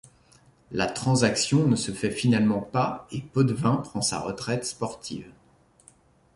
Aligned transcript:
La 0.71 0.87
transaction 0.87 1.67
ne 1.67 1.75
se 1.75 1.91
fait 1.91 2.09
finalement 2.09 2.59
pas 2.61 3.05
et 3.11 3.21
Potvin 3.21 3.75
prend 3.75 4.01
sa 4.01 4.19
retraite 4.19 4.65
sportive. 4.65 5.31